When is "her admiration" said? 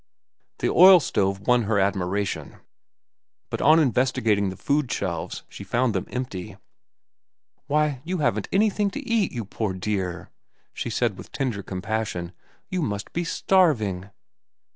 1.65-2.55